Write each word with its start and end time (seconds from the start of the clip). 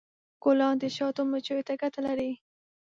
ګلان 0.43 0.75
د 0.81 0.83
شاتو 0.95 1.21
مچیو 1.31 1.65
ته 1.67 1.73
ګټه 1.81 1.99
لري. 2.07 2.31